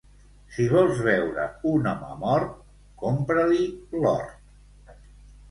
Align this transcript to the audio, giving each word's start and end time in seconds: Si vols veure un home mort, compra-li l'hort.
Si 0.53 0.63
vols 0.69 1.01
veure 1.07 1.45
un 1.73 1.85
home 1.91 2.15
mort, 2.23 2.57
compra-li 3.03 3.61
l'hort. 4.01 4.99